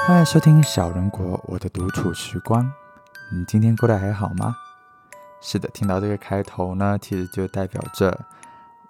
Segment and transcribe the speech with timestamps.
[0.00, 2.68] 欢迎收听小人国我的独处时光。
[3.30, 4.56] 你今天过得还好吗？
[5.40, 8.26] 是的，听到这个开头呢，其实就代表着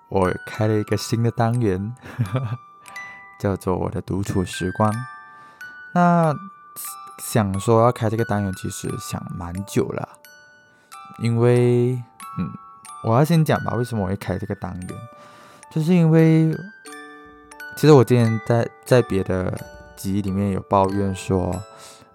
[0.08, 1.94] 我开了一个新的单元，
[3.38, 4.90] 叫做我的独处时光。
[5.94, 6.34] 那
[7.18, 10.08] 想说要开这个单元，其实想蛮久了，
[11.18, 11.92] 因为
[12.38, 12.50] 嗯，
[13.04, 14.98] 我要先讲吧，为什么我会开这个单元，
[15.70, 16.50] 就是因为
[17.76, 19.52] 其实我之前在在别的
[20.02, 21.38] 集里面有抱怨说，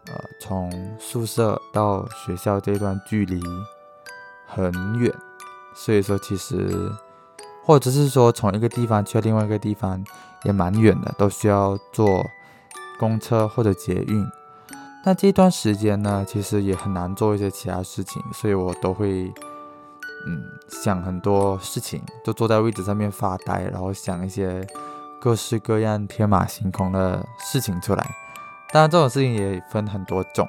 [0.08, 0.70] 呃，从
[1.00, 3.42] 宿舍到学校这段距离
[4.46, 5.14] 很远，
[5.74, 6.92] 所以说其实
[7.64, 10.04] 或者是说从一个地方去另外一个地方
[10.44, 12.26] 也蛮远的，都需要坐
[13.00, 14.28] 公车或者捷运。
[15.06, 19.32] 那这段时间呢，其实也很难做一些其他事情，所以我都会
[20.28, 24.68] 嗯想很多事情，就坐在位置上面发呆，然后想一些
[25.20, 28.06] 各式各样天马行空的事情出来。
[28.72, 30.48] 当然，这种事情也分很多种。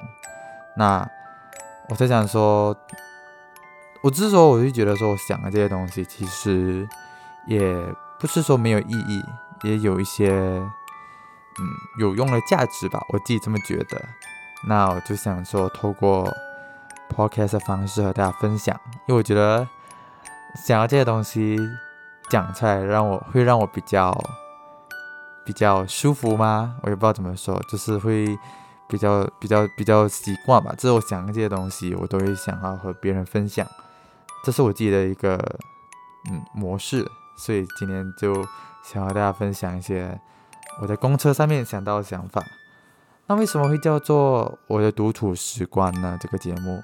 [0.75, 1.07] 那
[1.89, 2.75] 我在想说，
[4.01, 6.87] 我只是说，我就觉得说，我想的这些东西其实
[7.47, 7.75] 也
[8.19, 9.23] 不是说没有意义，
[9.63, 10.69] 也有一些嗯
[11.99, 14.01] 有用的价值吧，我自己这么觉得。
[14.67, 16.29] 那我就想说，透过
[17.09, 19.67] podcast 的方式和大家分享，因为我觉得
[20.55, 21.57] 想要这些东西
[22.29, 24.11] 讲出来，让我会让我比较
[25.49, 26.75] 比较舒服吗？
[26.83, 28.37] 我也不知道怎么说，就是会
[28.87, 30.71] 比较比较比较习惯吧。
[30.77, 33.65] 这是我想这些东西，我都会想要和别人分享，
[34.45, 35.43] 这是我自己的一个
[36.29, 37.03] 嗯模式，
[37.35, 38.45] 所以今天就
[38.83, 40.21] 想和大家分享一些
[40.79, 42.45] 我在公车上面想到的想法。
[43.25, 46.15] 那为什么会叫做我的独处时光呢？
[46.21, 46.79] 这个节目，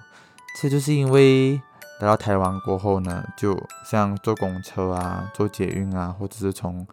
[0.55, 1.61] 其实就是因为
[1.99, 6.85] 来到台湾过后呢，就像坐公车啊、坐捷运啊，或者是从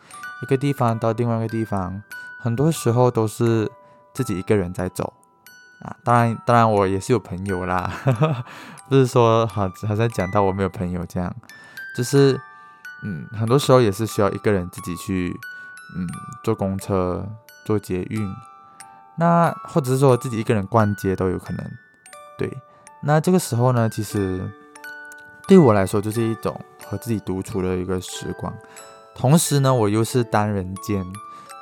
[0.43, 2.03] 一个地方到另外一个地方，
[2.41, 3.71] 很多时候都是
[4.15, 5.13] 自己一个人在走
[5.81, 5.97] 啊。
[6.05, 7.93] 当然，当然我也是有朋友啦，
[8.89, 11.35] 不是说好好像讲到我没有朋友这样，
[11.97, 12.41] 就是
[13.03, 15.37] 嗯，很多时候也是需要一个人自己去
[15.97, 16.07] 嗯
[16.45, 17.27] 坐公车、
[17.65, 18.33] 坐捷运。
[19.17, 21.71] 那或者是说自己一个人逛街都有可能，
[22.39, 22.51] 对。
[23.03, 24.41] 那这个时候呢，其实
[25.53, 28.51] 对我来说就是一种和自己独处的一个时光。
[29.15, 31.05] 同时呢，我又是单人间，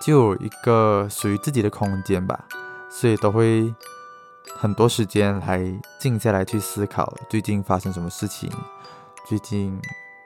[0.00, 2.44] 就有一个属于自己的空间吧，
[2.88, 3.74] 所以都会
[4.54, 5.60] 很多时间来
[5.98, 8.48] 静下来去思考最近发生什么事情，
[9.26, 9.76] 最近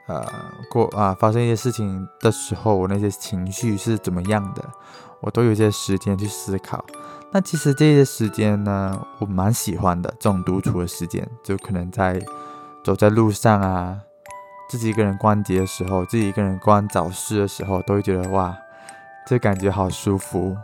[0.05, 0.23] 呃
[0.69, 4.63] 过啊发生一些事情的时候，我那些情绪是怎么样的，
[5.21, 6.85] 我都有一些时间去思考。
[7.31, 10.13] 那其实这些时间呢，我蛮喜欢的。
[10.19, 12.23] 这种独处的时间，就可能在
[12.85, 13.99] 走在路上啊，
[14.69, 18.55] 自己一个人逛街的时候，自己一个人逛早市的时候，都会觉得哇，
[19.25, 20.55] 这感觉好舒服，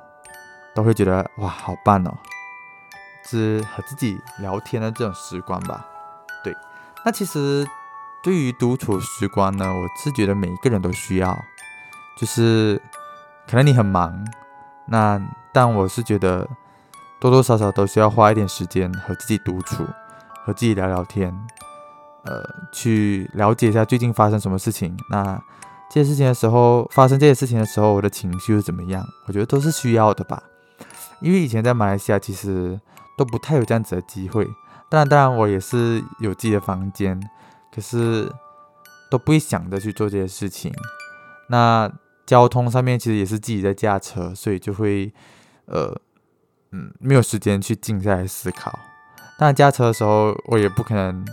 [0.76, 2.14] 都会觉得哇，好棒哦，
[3.26, 5.84] 是和自己聊天的这种时光吧。
[6.44, 6.56] 对，
[7.04, 7.68] 那其实
[8.22, 11.36] 对于独处时光呢，我是觉得每一个人都需要，
[12.16, 12.80] 就是
[13.50, 14.24] 可能你很忙，
[14.86, 15.20] 那
[15.52, 16.48] 但我是觉得。
[17.20, 19.86] 多多少少都需要花一点时间和自己独处，
[20.44, 21.32] 和自己聊聊天，
[22.24, 24.98] 呃，去了解一下最近发生什么事情。
[25.10, 25.42] 那
[25.90, 29.06] 这些事情的时候，发生这些事情的时候，我的情绪是怎么样？
[29.28, 30.42] 我觉得都是需要的吧。
[31.20, 32.80] 因为以前在马来西亚其实
[33.18, 34.46] 都不太有这样子的机会。
[34.90, 37.20] 当然，当然我也是有自己的房间，
[37.74, 38.32] 可是
[39.10, 40.74] 都不会想着去做这些事情。
[41.50, 41.92] 那
[42.26, 45.14] 交通上面其实也是自己在驾车，所以就会
[45.66, 46.00] 呃。
[46.74, 48.72] 嗯，没有时间去静下来思考。
[49.38, 51.26] 当然，驾车的时候我也不可能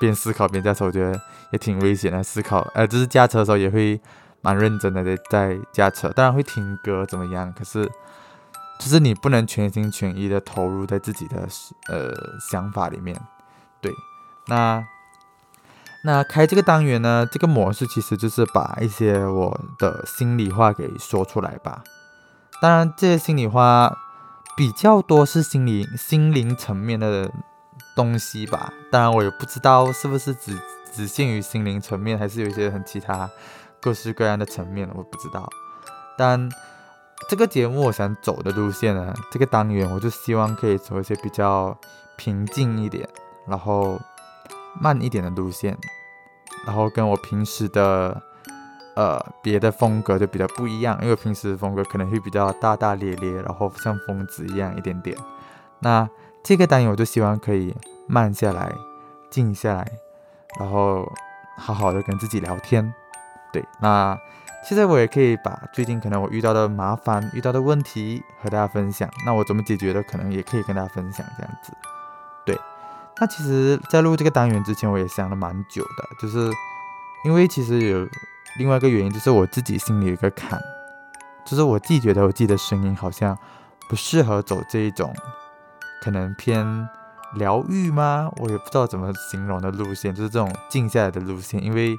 [0.00, 1.20] 边思考边驾车，我觉得
[1.52, 2.20] 也挺危险的。
[2.22, 4.00] 思考，呃，就是驾车的时候也会
[4.40, 7.52] 蛮认真的在在驾车，当然会听歌怎么样？
[7.52, 7.84] 可是，
[8.80, 11.46] 就是你不能全心全意的投入在自己的
[11.88, 12.12] 呃
[12.50, 13.20] 想法里面。
[13.80, 13.92] 对，
[14.48, 14.82] 那
[16.02, 21.84] 那开这个单元呢，这个模式其实就是把一些我的心里话给说出来吧。
[22.60, 23.96] 当然，这些心里话。
[24.56, 27.32] 比较多是心理、心灵层面的
[27.94, 28.72] 东西吧。
[28.90, 30.58] 当然，我也不知道是不是只
[30.92, 33.28] 只限于心灵层面，还是有一些很其他、
[33.80, 35.48] 各式各样的层面，我不知道。
[36.16, 36.50] 但
[37.28, 41.76] 这个节目我想走的路线呢，这个单元我就希望可以走一些比较
[42.16, 43.08] 平静一点，
[43.46, 44.00] 然后
[44.80, 45.76] 慢一点的路线，
[46.66, 48.22] 然后跟我平时的。
[48.96, 55.16] 呃，别的风格就比较不一样，因为平时的风格可能会比较大大咧咧，然后像疯子一样一点点。
[55.78, 56.06] 那
[56.42, 57.74] 这个单元我就希望可以
[58.06, 58.72] 慢下来，
[59.30, 59.86] 静下来，
[60.58, 61.10] 然后
[61.56, 62.92] 好好的跟自己聊天。
[63.52, 64.18] 对，那
[64.62, 69.08] 现在我也可以把最近可能我遇到的麻烦、遇到的问题和大家分享。
[69.24, 71.72] 那我怎么解决的，可能也可以跟大家分享这样子。
[72.44, 72.58] 对，
[73.20, 76.50] 那其实，在录这个单元之前，我也想了蛮久的，就是
[77.24, 78.08] 因为其实有
[78.58, 80.60] 另外一个原因，就是我自己心里有一个坎，
[81.44, 83.36] 就是我自己觉得我自己的声音好像
[83.88, 85.14] 不适合走这一种
[86.02, 86.88] 可能偏
[87.34, 88.30] 疗愈吗？
[88.36, 91.96] 我也不知道怎么形容的路线，就是这种静下来的路线，因为。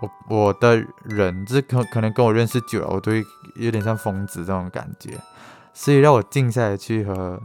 [0.00, 3.22] 我我的人，就可可能跟我认识久了，我都会
[3.56, 5.10] 有点像疯子这种感觉，
[5.74, 7.38] 所以让我静下来去和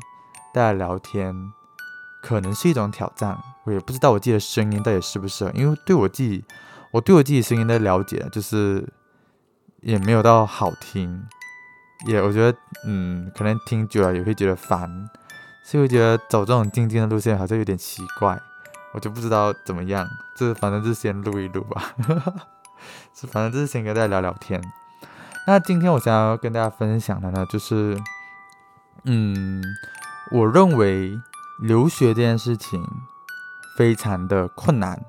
[0.54, 1.52] 大家聊天，
[2.24, 3.38] 可能是一种挑战。
[3.66, 6.46] 我也不知道我自己的声音到底适不适合，因为对我自己，
[6.92, 8.88] 我对我自己声音的了解，就是
[9.82, 11.26] 也没有到好听，
[12.08, 15.10] 也我觉得，嗯，可能听久了也会觉得烦，
[15.66, 18.40] 所以我觉得走这种静静的路线好像有点奇怪。
[18.94, 20.08] 我就不知道怎么样，
[20.38, 21.92] 这反正就先录一录吧，
[23.14, 24.62] 是反正就是先跟大家聊聊天。
[25.46, 28.00] 那今天我想要跟大家分享的呢，就是，
[29.04, 29.62] 嗯，
[30.32, 31.20] 我认为
[31.62, 32.82] 留学这件事情
[33.78, 35.04] 非常的困难，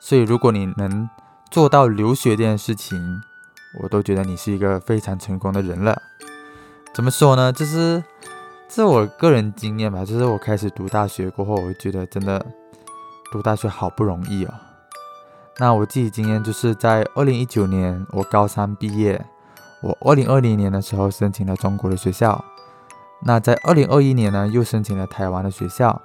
[0.00, 1.10] 所以如果你能
[1.50, 3.20] 做到留学这件事情，
[3.82, 6.00] 我都觉得你是一个非常成功的人了。
[6.94, 7.52] 怎么说呢？
[7.52, 8.02] 就是
[8.72, 12.40] 这是我个人经验吧，就是我开始读大学过后，我觉得真的。
[13.32, 14.52] 读大学好不容易哦，
[15.58, 19.24] 那我自己经验就是在二零一九年我高三毕业，
[19.82, 22.44] 我二零二零年的时候申请了中国的学校，
[23.22, 26.02] 那在二零二一年呢又申请了台湾的学校，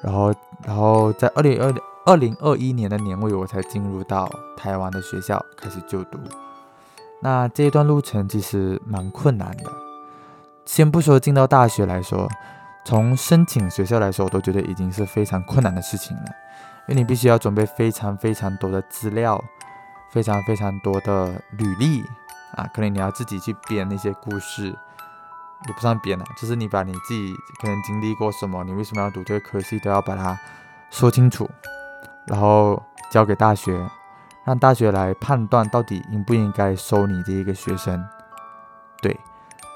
[0.00, 0.32] 然后
[0.64, 1.74] 然后在二零二
[2.06, 6.20] 二零二一年的年尾我才进入到台湾的学校开始就读，
[7.20, 9.64] 那这一段路程其实蛮困难的，
[10.72, 12.28] 先不说进到大学来说，
[12.84, 16.22] 从申请学校来说我都觉得已经是非常困难的事情了。
[16.86, 19.44] 因为你必须要准备非常非常多的资料，
[20.12, 22.04] 非常非常多的履历
[22.54, 30.38] 啊，可能你要自己去编那些故事，也不算编了，就是你把你自己可能经历过什么，你为什么要读这个科系，都要把它
[30.88, 31.50] 说清楚，
[32.28, 32.80] 然后
[33.10, 33.76] 交给大学，
[34.44, 38.00] 让大学来判断到底应不应该收你这一个学生。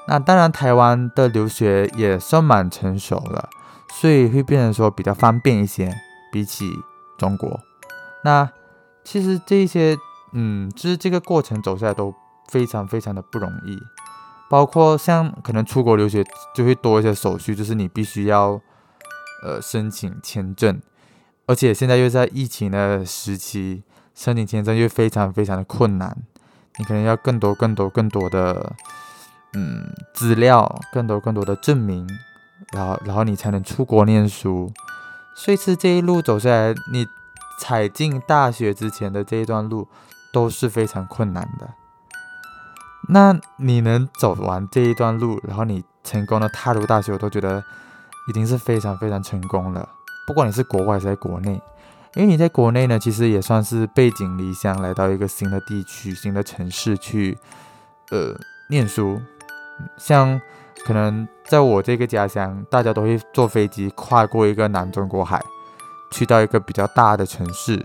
[0.07, 3.49] 那当然台湾的留学也算蛮成熟了，
[3.93, 5.93] 所以会变成说比较方便一些，
[6.31, 6.69] 比起。
[7.17, 7.61] 中国，
[8.25, 8.51] 那
[9.05, 9.95] 其实这一些，
[10.33, 12.13] 嗯，就是这个过程走下来都
[12.49, 13.79] 非常非常的不容易，
[14.49, 18.59] 包括像可能出国留学就会多一些手续，就是你必须要
[19.45, 20.81] 呃申请签证，
[21.45, 26.17] 而且现在又在疫情的时期，申请签证又非常非常的困难，
[26.77, 28.73] 你可能要更多更多更多的
[29.55, 32.07] 嗯资料，更多更多的证明，
[32.73, 34.71] 然后然后你才能出国念书。
[35.35, 37.07] 所以是这一路走下来，你
[37.59, 39.87] 踩进大学之前的这一段路
[40.31, 41.69] 都是非常困难的。
[43.09, 47.63] 那你能走完这一段路，然后你成功的踏入大学，我都觉得
[48.27, 49.87] 已经是非常非常成功了。
[50.25, 51.61] 不管你是国外还是在国内，
[52.15, 57.37] 因为你在国内呢，其实也算是背井离乡来到一个新的地区、新的城市去
[58.09, 58.33] 呃
[58.69, 59.21] 念书，
[59.97, 60.41] 像。
[60.85, 65.41] 可能在我这个家乡，大家都会坐飞机跨过一个南中国海，
[66.11, 67.75] 去到一个比较大的城市，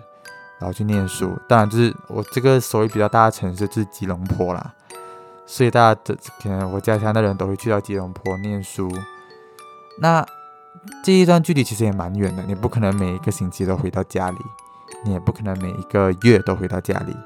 [0.59, 1.33] 然后去念书。
[1.49, 4.75] 当然，就是我这个所谓比较大的城市就是吉隆坡啦。
[5.47, 8.91] 所以大家的可能我家乡的人都会去到吉隆坡念书。
[9.99, 10.27] 那
[11.03, 14.39] 这一段距离其实也蛮远的，你不可能每一个星期都回到家里，
[15.06, 17.17] 你也不可能每一个月都回到家里。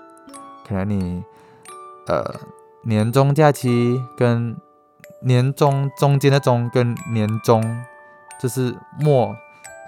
[0.68, 1.25] 可能你
[2.06, 2.23] 呃
[2.84, 4.56] 年终假期跟
[5.22, 7.82] 年终中间的中跟年终
[8.38, 9.34] 就是末，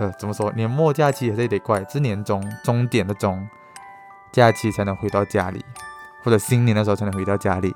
[0.00, 0.50] 呃，怎么说？
[0.52, 3.46] 年末假期也是得怪，是年终终点的终
[4.32, 5.64] 假期才能回到家里，
[6.22, 7.70] 或者新年的时候才能回到家里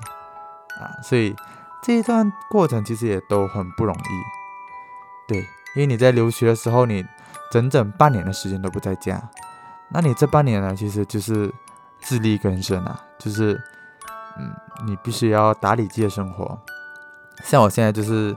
[0.80, 0.88] 啊。
[1.02, 1.36] 所以
[1.82, 5.38] 这一段过程其实也都很不容易，对，
[5.74, 7.04] 因为你在留学的时候，你
[7.50, 9.22] 整整半年的时间都不在家，
[9.90, 11.52] 那你这半年呢，其实就是
[12.00, 13.60] 自力更生啊，就是
[14.38, 14.54] 嗯，
[14.86, 16.58] 你必须要打理自己的生活。
[17.42, 18.36] 像我现在就是，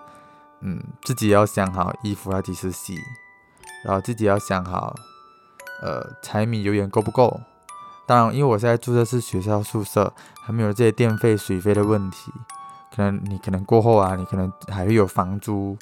[0.62, 2.97] 嗯，自己要想好衣服要几时洗，
[3.83, 4.95] 然后自己要想好，
[5.81, 7.41] 呃，柴米油盐够不够。
[8.05, 12.31] 当然，因为我现在住的是学校宿舍，还没有这些电费、水费的问题。
[12.95, 15.77] 可能你可能过后啊，你可能还会有房租、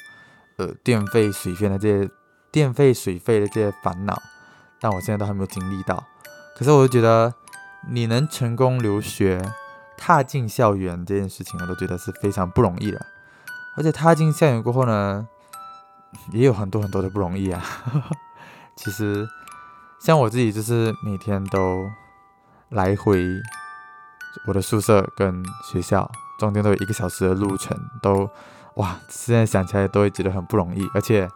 [0.56, 2.10] 呃，电费、水费的这些
[2.50, 4.20] 电费、水费的这些烦恼。
[4.80, 6.02] 但我现在都还没有经历到。
[6.56, 7.32] 可是我就觉得，
[7.88, 9.40] 你能成功留学。
[10.04, 13.06] 踏进校园这件事情，我都觉得是非常不容易的。
[13.76, 15.28] 而且踏进校园过后呢，
[16.32, 17.62] 也有很多很多的不容易啊。
[18.74, 19.24] 其实，
[20.00, 21.88] 像我自己就是每天都
[22.70, 23.24] 来回
[24.48, 25.40] 我的宿舍跟
[25.70, 28.28] 学校中间都有一个小时的路程，都
[28.74, 30.84] 哇，现在想起来都会觉得很不容易。
[30.94, 31.28] 而且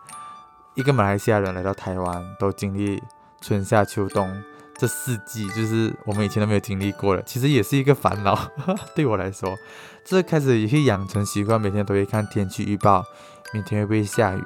[0.74, 3.00] 一个马来西亚人来到台湾，都经历
[3.40, 4.42] 春夏秋冬
[4.78, 8.38] 这四季，就是我们以前都没有经历过的，其实也是一个烦恼。
[8.94, 9.56] 对我来说，
[10.04, 13.04] 这开始也会养成习惯，每天都会看天气预报，
[13.52, 14.44] 明天会不会下雨，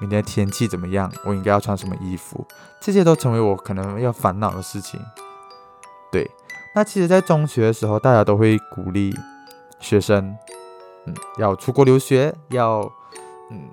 [0.00, 2.46] 明天天气怎么样，我应该要穿什么衣服，
[2.80, 5.00] 这些都成为我可能要烦恼的事情。
[6.12, 6.30] 对。
[6.72, 9.12] 那其实，在中学的时候，大家都会鼓励
[9.80, 10.36] 学生，
[11.04, 12.82] 嗯，要出国留学，要，
[13.50, 13.68] 嗯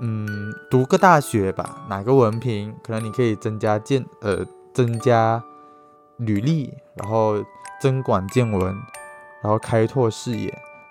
[0.00, 5.42] 嗯，读个大学吧，哪个文凭，可能你可以增加见，呃，增加
[6.24, 7.44] 履历，然后
[7.80, 8.74] 增广见闻，
[9.42, 10.50] 然后开拓视野，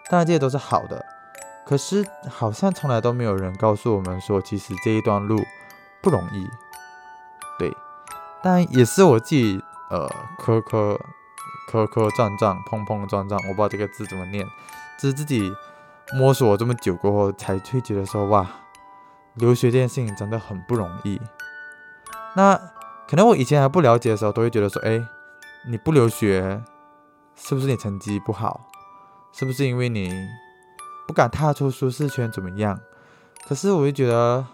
[0.10, 1.06] 当然这些都是好的。
[1.66, 5.42] 可是，好像从来都没有人告诉我们说，其实这一段路
[6.02, 6.48] 不容易。
[7.58, 7.72] 对，
[8.44, 11.00] 但也是我自己，呃，磕磕。
[11.68, 14.46] 磕磕撞撞，碰碰撞撞，我不知道这个字怎么念。
[15.00, 15.50] 只是自己
[16.14, 18.46] 摸索这么久过后，才会觉得说，哇，
[19.36, 21.22] 留学这件事情真的很不容易。
[22.36, 22.60] 那
[23.08, 25.02] 可能我以前还不了解的时候，都会觉得说，哎，
[25.68, 26.64] 你不留学，
[27.36, 28.70] 是不是你成绩不好？
[29.32, 30.28] 是不是因为你
[31.08, 32.32] 不敢踏出舒适圈？
[32.32, 32.80] 怎么样？
[33.48, 34.46] 可是我就觉得，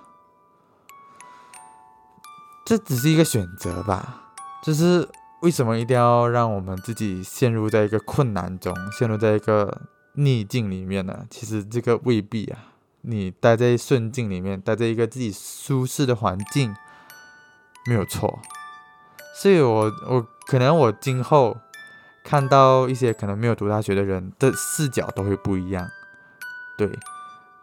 [2.66, 4.32] 这只是一个选择吧，
[4.64, 5.08] 就是。
[5.42, 9.84] 为什么一定要让我们自己陷入在一个困难中，陷入在一个
[10.14, 11.28] 逆境里面呢？
[11.30, 12.58] 其实这个未必啊。
[13.02, 16.76] 你待在顺境里面，待在一个自己舒适的环境，
[17.86, 18.40] 没有错。
[19.42, 21.58] 所以我我可能我今后
[22.24, 25.88] 看到一些可能没有读大学的人的视角都会不一样。
[26.78, 26.88] 对，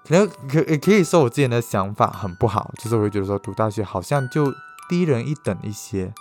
[0.07, 4.53] 可能可也可以说我之前的想法很不好，就是我会觉得说读大学好像就
[4.89, 6.13] 低人一等一些。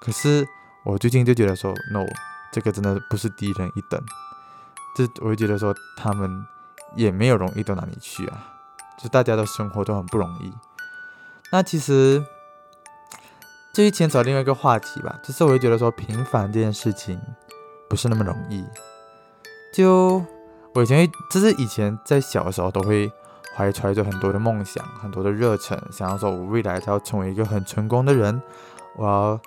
[0.00, 0.46] 可是。
[0.88, 2.06] 我最近就觉得说，no，
[2.52, 4.00] 这个真的不是低人一等，
[4.94, 6.46] 这我会觉得说他们
[6.94, 8.54] 也没有容易到哪里去啊，
[8.96, 10.52] 就大家的生活都很不容易。
[11.50, 12.24] 那其实
[13.76, 17.20] 至于牵扯另外一个话题吧，就是我会觉得说平凡这件事情
[17.90, 18.64] 不是那么容易。
[19.70, 20.24] 就
[20.72, 23.12] 我以前会，就是以前在小的时候都会
[23.54, 28.40] 怀揣着很多的梦想，很多的热忱，想要说我未来要成为一个很成功的人，
[28.96, 29.40] 我要。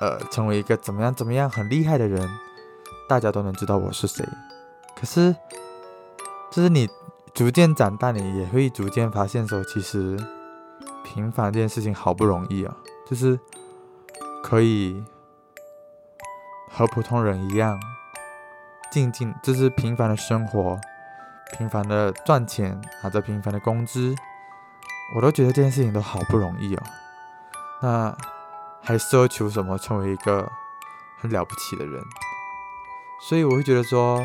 [0.00, 2.28] 呃，成为一个怎么样怎么样很厉害的人，
[3.08, 4.26] 大家都能知道我是谁。
[4.96, 5.34] 可是，
[6.50, 6.88] 就是你
[7.32, 10.18] 逐渐长大，你也会逐渐发现说，其实
[11.04, 12.76] 平凡这件事情好不容易啊，
[13.08, 13.38] 就是
[14.54, 15.02] 可以
[16.70, 17.76] 和普通人一样，
[18.88, 20.78] 静静就是平凡的生活，
[21.58, 24.14] 平凡的赚钱，拿着平凡的工资，
[25.16, 26.82] 我都觉得这件事情都好不容易哦。
[27.82, 28.16] 那。
[28.86, 30.46] 还奢求什么成为一个
[31.18, 32.04] 很了不起的人？
[33.26, 34.18] 所以我会觉得说，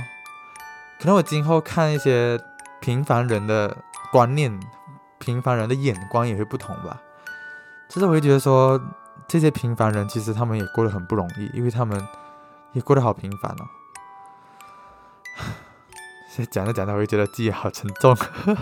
[1.00, 2.38] 可能我今后看一些
[2.82, 3.78] 平凡人的
[4.12, 4.60] 观念、
[5.18, 7.02] 平凡人的眼光也会不同吧。
[7.88, 8.78] 其实我会觉得说，
[9.30, 12.06] 这些平凡人其实他们也过得很不容易，因为他们
[12.74, 13.64] 也过得好平凡哦。
[16.30, 18.16] 现在讲着讲着，我就觉得自己好沉重。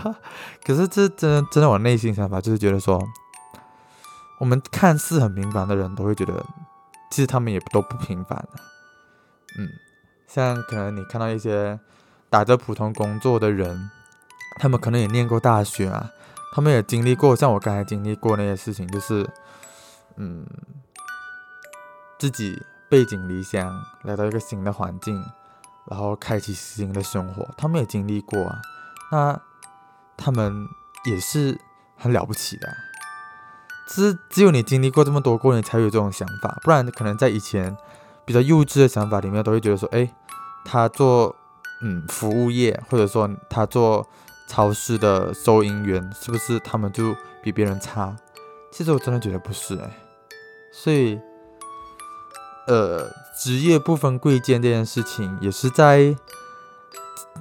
[0.64, 3.02] 可是这真真的，我内心想法就是觉得说。
[4.40, 6.46] 我们看似很平凡的人，都会觉得，
[7.10, 8.62] 其实他们也都不平凡的
[9.58, 9.68] 嗯，
[10.28, 11.76] 像可能你看到一些
[12.30, 13.90] 打着普通工作的人，
[14.60, 16.08] 他们可能也念过大学啊，
[16.54, 19.28] 他们也经历过像我刚才经历过那些事情，就是，
[20.18, 20.44] 嗯，
[22.18, 25.24] 自己背井离乡来到一个新的环境，
[25.86, 28.60] 然后开启新的生活，他们也经历过啊，
[29.12, 29.40] 那
[30.16, 30.66] 他们
[31.04, 31.58] 也是
[31.96, 32.76] 很了不起的。
[33.86, 37.74] 只只有你经历过这么多过，你才有这种想法，不然可能在以前
[38.26, 40.12] 比较幼稚的想法里面，都会觉得说，哎，
[40.64, 41.34] 他做
[41.80, 44.06] 嗯服务业，或者说他做
[44.48, 48.14] 超市的收银员，是不是他们就比别人差？
[48.70, 49.90] 其实我真的觉得不是哎，
[50.70, 51.20] 所以
[52.66, 56.14] 呃，职业不分贵贱这件事情，也是在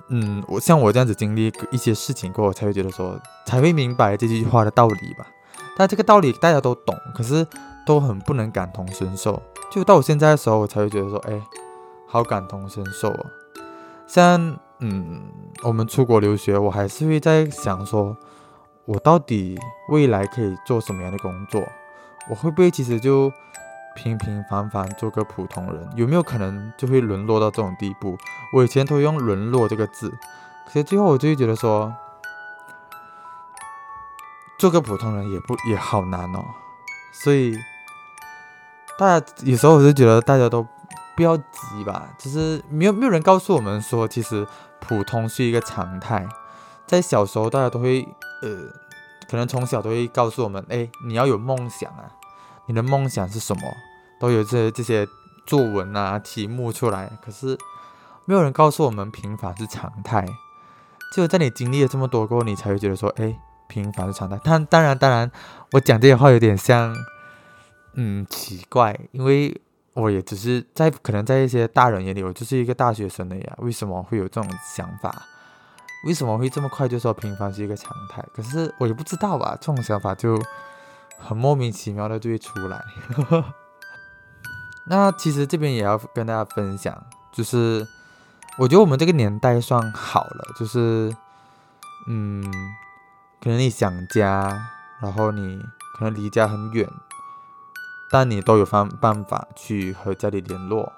[0.10, 5.28] 嗯，我像我这样子经历一些事情过后，才会觉得说，才会明白这句话的道理吧。
[5.76, 7.46] 但这个道理大家都懂，可是
[7.86, 9.42] 都很不能感同身受。
[9.70, 11.42] 就到我现在的时候，我才会觉得说，哎，
[12.08, 13.26] 好感同身受啊。
[14.08, 15.24] 像，嗯，
[15.64, 18.16] 我们出国留学，我还是会在想说，
[18.86, 21.62] 我到底未来可以做什么样的工作？
[22.30, 23.32] 我会不会其实就
[23.96, 25.90] 平平凡凡做个普通人？
[25.96, 28.18] 有没有可能就会沦落到这种地步？
[28.54, 30.10] 我以前都用“沦落”这个字，
[30.66, 31.94] 可是最后我就会觉得说。
[34.60, 36.44] 做个普通人也不也好难哦，
[37.12, 37.56] 所以
[38.98, 40.66] 大家有时候我就觉得大家都
[41.16, 44.48] 不要急吧，就是没有没有人告诉我们说，其实
[44.80, 46.28] 普通是一个常态。
[46.88, 48.02] 在小时候，大家都会
[48.42, 48.50] 呃，
[49.30, 52.10] 可能从小都会告诉我们，哎，你要有梦想啊，
[52.68, 53.62] 你的梦想是什么？
[54.20, 55.08] 都有这这些
[55.46, 57.58] 作文啊题目出来，可是
[58.26, 60.26] 没有人告诉我们平凡是常态。
[61.14, 64.38] 只有在你经历了这么多过后，你才会觉得说，哎，平凡是常态。
[64.44, 65.32] 但当然，当然，
[65.72, 66.94] 我讲这些话有点像，
[67.94, 69.62] 嗯，奇怪，因为
[69.94, 75.26] 我也只是在可能在一些大人眼里，我就是一个大学生的呀，为什么会有这种想法？
[76.06, 78.24] 为什么会这么快就说平凡是一个常态？
[78.36, 80.38] 可是我也不知道吧，这种想法就
[81.18, 82.84] 很莫名其妙的就会出来。
[84.88, 87.88] 那其实这边也要跟大家分享，就是
[88.58, 91.16] 我觉得我们这个年代算好了，就是
[92.08, 92.44] 嗯，
[93.42, 94.70] 可能你想家，
[95.02, 95.60] 然后你
[95.98, 96.88] 可能离家很远，
[98.10, 100.92] 但你都有方办法去和家里联络，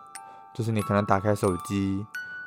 [0.53, 2.05] 就是你可能打开手机，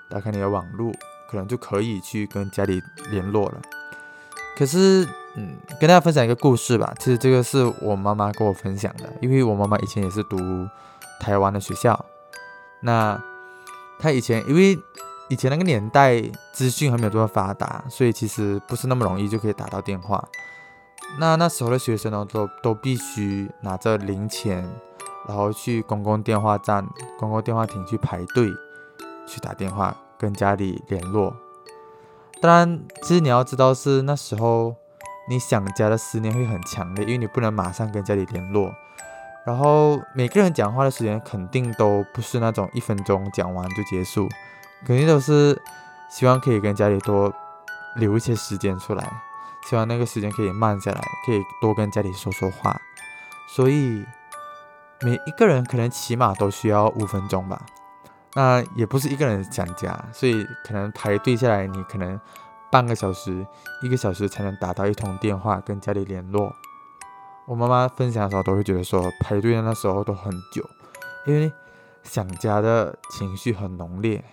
[0.09, 0.93] 打开你的网络。
[1.31, 3.62] 可能就可以去跟家里联络了。
[4.55, 6.95] 可是，嗯，跟大家分享一个故事吧。
[6.99, 10.39] 其实这个是我妈妈跟我分享的，因为我妈妈以前也是读
[11.21, 12.05] 台湾的学校。
[12.81, 13.21] 那
[13.99, 14.79] 她以前因为
[15.29, 16.23] 以前那个年代
[16.53, 20.29] 资讯还没有这么发达，所以其实不是那么容易就可以打到电话。
[21.19, 24.69] 那那时候的学生呢，都都必须拿着零钱，
[25.27, 26.87] 然后去公共电话站、
[27.19, 28.51] 公共电话亭去排队
[29.27, 29.97] 去打电话。
[30.19, 31.35] 跟家里联络，
[32.41, 34.73] 当然，其实你要知道是那时候
[35.29, 38.75] 你想家的思念会很强烈，因为你不能马上跟家里联络。
[39.45, 44.29] 然后每个人讲话的时间肯定都不是那种一分钟讲完就结束，
[44.87, 45.61] 肯定都是
[46.11, 47.33] 希望可以跟家里多
[47.97, 49.12] 留一些时间出来，
[49.69, 52.76] 希望那个时间可以慢下来，可以多跟家里说说话。
[53.49, 54.05] 所以
[55.00, 57.61] 每一个人可能起码都需要五分钟吧。
[58.35, 62.19] 那也不是一个人想家，所以可能排队下来，你可能
[62.73, 63.47] 半个小时、
[63.83, 66.51] 一个小时才能打到一通电话跟家里联络。
[67.47, 70.66] 我妈妈分享的时候都会觉得说，排队的那时候都很久，
[71.27, 71.53] 因为
[72.03, 74.25] 想家的情绪很浓烈。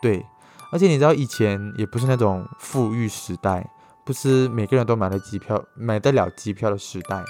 [0.00, 0.24] 对，
[0.72, 3.68] 而且你知道以前也不是那种富裕时代，
[4.06, 7.22] 不是每个人都买了机票、买得了机票的时代，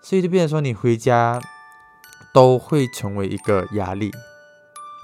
[0.00, 1.38] 所以就变成说你回家
[2.32, 4.10] 都会成为一个压力。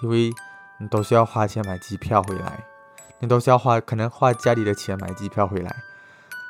[0.03, 0.33] 因为
[0.79, 2.65] 你都是要花钱买机票回来，
[3.21, 5.77] 你都是要花可能花家里的钱买机票回来，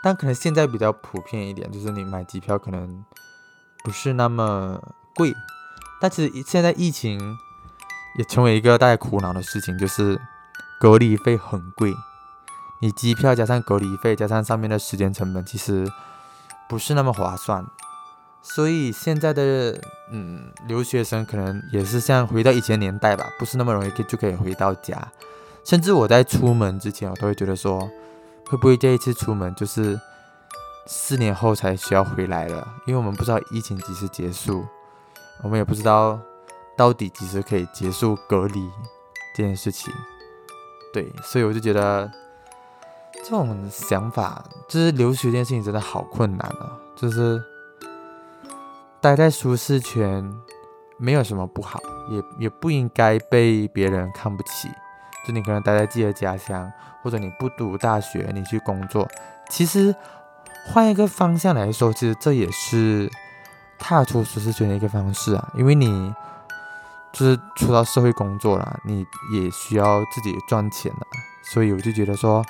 [0.02, 3.04] 但可能现在比较普遍一点，就是你买机票可能
[3.85, 4.80] 不是那么
[5.14, 5.35] 贵，
[6.00, 7.37] 但其实现在疫情
[8.16, 10.20] 也成为一个大家苦恼的事情，就是
[10.80, 11.92] 隔离费很贵，
[12.80, 15.87] 你机票加上隔离费加上上面的时间成本，其实
[16.68, 17.66] 不是那么划算。
[18.42, 19.78] 所以现在的
[20.11, 25.12] 嗯留学生可能也是像回到以前年代吧，不是那么容易就可以回到家。
[25.64, 27.80] 甚至我在出门之前，我都会觉得说，
[28.46, 30.00] 会不会这一次出门就是
[30.86, 32.66] 四年后才需要回来了？
[32.86, 34.64] 因为我们不知道疫情几时结束，
[35.42, 36.18] 我们也不知道
[36.76, 38.68] 到底几时可以结束隔离
[39.34, 39.92] 这件事情。
[40.92, 42.10] 对，所以我就觉得
[43.24, 47.42] 这种想法，就是留学这件事情真的好困难哦，就是。
[49.02, 50.30] 待在舒适圈
[50.98, 54.68] 没有什么不好，也也不应该被别人看不起。
[55.26, 59.09] 就你可能待在自己的家乡，或者你不读大学，你去工作，
[59.48, 59.94] 其实
[60.66, 63.11] 换一个方向来说，其实这也是
[63.78, 65.50] 踏出舒适圈的一个方式啊。
[65.54, 66.14] 因为你
[67.12, 71.06] 就是出到社会工作了，你也需要自己赚钱了，
[71.42, 72.44] 所以我就觉得说，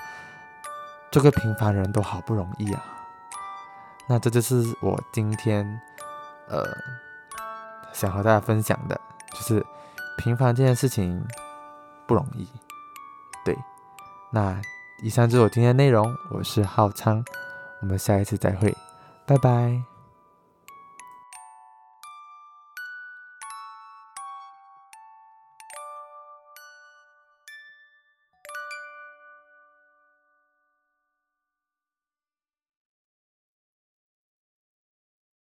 [1.11, 2.85] 这个平凡人都好不容易啊。
[4.07, 5.81] 那这就是我今天。
[6.53, 6.67] 呃，
[7.93, 9.01] 想和大家分享的，
[9.33, 9.65] 就是
[10.19, 11.25] 平凡这件事情
[12.11, 12.45] 不容易。
[13.45, 13.57] 对，
[14.33, 14.61] 那
[15.01, 17.25] 以上就是我今天的内容，我是浩昌，
[17.81, 18.77] 我们下一次再会，
[19.25, 19.90] 拜拜。